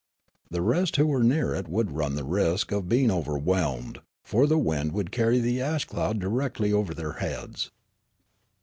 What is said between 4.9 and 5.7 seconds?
would carry the